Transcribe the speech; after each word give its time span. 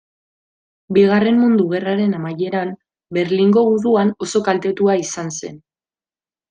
Bigarren 0.97 1.37
Mundu 1.41 1.67
Gerraren 1.73 2.17
amaieran, 2.21 2.73
Berlingo 3.19 3.67
guduan 3.71 4.13
oso 4.29 4.45
kaltetua 4.51 5.01
izan 5.07 5.35
zen. 5.41 5.65